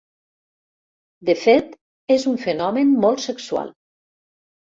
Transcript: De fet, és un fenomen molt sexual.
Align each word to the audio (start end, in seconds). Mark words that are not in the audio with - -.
De 1.29 1.35
fet, 1.41 1.69
és 2.15 2.25
un 2.33 2.41
fenomen 2.47 2.95
molt 3.05 3.23
sexual. 3.27 3.71